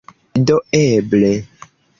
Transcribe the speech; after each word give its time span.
Do 0.49 0.55
eble... 0.79 1.31